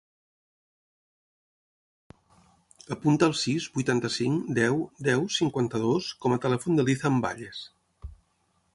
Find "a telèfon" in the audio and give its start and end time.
6.39-6.81